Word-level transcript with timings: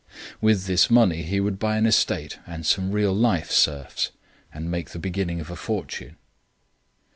With 0.41 0.65
this 0.65 0.89
money 0.89 1.21
he 1.21 1.39
would 1.39 1.59
buy 1.59 1.77
an 1.77 1.85
estate 1.85 2.39
and 2.47 2.65
some 2.65 2.91
real 2.91 3.13
life 3.13 3.51
serfs, 3.51 4.09
and 4.51 4.71
make 4.71 4.89
the 4.89 4.97
beginning 4.97 5.39
of 5.39 5.51
a 5.51 5.55
fortune. 5.55 6.15